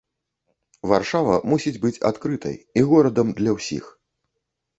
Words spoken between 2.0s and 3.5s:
адкрытай, і горадам